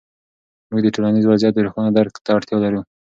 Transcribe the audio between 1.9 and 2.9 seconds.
درک ته اړتیا لرو.